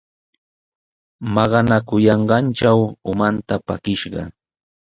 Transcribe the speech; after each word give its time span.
Maqanakuyanqantraw 1.33 2.79
umanta 3.11 3.53
pakiyashqa. 3.67 4.21